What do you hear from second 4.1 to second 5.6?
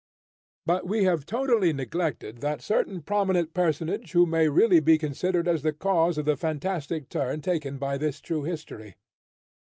who may really be considered